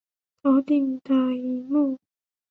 [0.41, 1.99] 头顶的萤幕